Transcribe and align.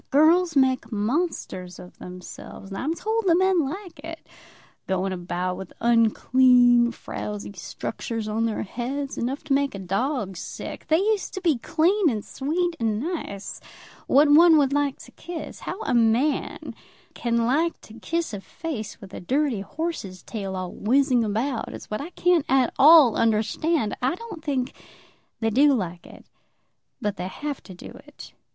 Girls 0.09 0.55
make 0.55 0.91
monsters 0.91 1.77
of 1.77 1.99
themselves, 1.99 2.69
and 2.71 2.77
I'm 2.79 2.95
told 2.95 3.25
the 3.27 3.35
men 3.35 3.63
like 3.69 3.99
it; 4.03 4.25
going 4.87 5.13
about 5.13 5.57
with 5.57 5.73
unclean, 5.79 6.89
frowsy 6.89 7.53
structures 7.53 8.27
on 8.27 8.47
their 8.47 8.63
heads, 8.63 9.15
enough 9.19 9.43
to 9.43 9.53
make 9.53 9.75
a 9.75 9.77
dog 9.77 10.37
sick. 10.37 10.87
They 10.87 10.97
used 10.97 11.35
to 11.35 11.41
be 11.41 11.59
clean 11.59 12.09
and 12.09 12.25
sweet 12.25 12.75
and 12.79 12.99
nice, 12.99 13.61
what 14.07 14.27
one 14.27 14.57
would 14.57 14.73
like 14.73 14.97
to 15.01 15.11
kiss. 15.11 15.59
How 15.59 15.79
a 15.83 15.93
man 15.93 16.73
can 17.13 17.45
like 17.45 17.79
to 17.81 17.93
kiss 17.93 18.33
a 18.33 18.41
face 18.41 18.99
with 18.99 19.13
a 19.13 19.19
dirty 19.19 19.61
horse's 19.61 20.23
tail 20.23 20.55
all 20.55 20.71
whizzing 20.71 21.23
about 21.23 21.67
it, 21.67 21.73
is 21.75 21.91
what 21.91 22.01
I 22.01 22.09
can't 22.09 22.47
at 22.49 22.73
all 22.79 23.15
understand. 23.15 23.95
I 24.01 24.15
don't 24.15 24.43
think 24.43 24.73
they 25.41 25.51
do 25.51 25.75
like 25.75 26.07
it, 26.07 26.25
but 26.99 27.17
they 27.17 27.27
have 27.27 27.61
to 27.61 27.75
do 27.75 27.91
it." 28.07 28.33